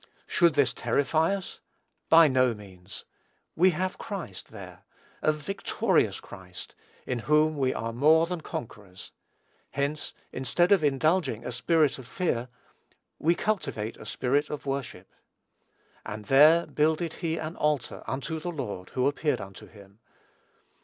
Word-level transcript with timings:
Should 0.25 0.55
this 0.55 0.73
terrify 0.73 1.35
us? 1.35 1.59
By 2.09 2.27
no 2.27 2.55
means. 2.55 3.05
We 3.55 3.69
have 3.69 3.99
Christ 3.99 4.47
there, 4.49 4.83
a 5.21 5.31
victorious 5.31 6.19
Christ, 6.19 6.73
in 7.05 7.19
whom 7.19 7.55
we 7.55 7.71
are 7.71 7.93
"more 7.93 8.25
than 8.25 8.41
conquerors." 8.41 9.11
Hence, 9.73 10.15
instead 10.31 10.71
of 10.71 10.83
indulging 10.83 11.45
"a 11.45 11.51
spirit 11.51 11.99
of 11.99 12.07
fear," 12.07 12.49
we 13.19 13.35
cultivate 13.35 13.95
a 13.97 14.07
spirit 14.07 14.49
of 14.49 14.65
worship. 14.65 15.13
"And 16.03 16.25
there 16.25 16.65
builded 16.65 17.13
he 17.21 17.37
an 17.37 17.55
altar 17.55 18.03
unto 18.07 18.39
the 18.39 18.49
Lord, 18.51 18.89
who 18.95 19.05
appeared 19.05 19.39
unto 19.39 19.67
him." 19.67 19.99